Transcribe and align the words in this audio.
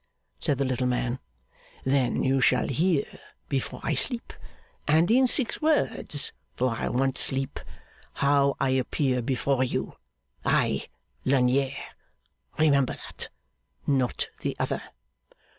said 0.39 0.57
the 0.57 0.65
little 0.65 0.87
man. 0.87 1.19
'Then 1.85 2.23
you 2.23 2.41
shall 2.41 2.67
hear 2.69 3.03
before 3.47 3.79
I 3.83 3.93
sleep 3.93 4.33
and 4.87 5.11
in 5.11 5.27
six 5.27 5.61
words, 5.61 6.31
for 6.55 6.71
I 6.71 6.89
want 6.89 7.19
sleep 7.19 7.59
how 8.13 8.55
I 8.59 8.69
appear 8.71 9.21
before 9.21 9.63
you, 9.63 9.93
I, 10.43 10.87
Lagnier. 11.23 11.75
Remember 12.57 12.93
that. 12.93 13.29
Not 13.85 14.29
the 14.39 14.55
other. 14.57 14.81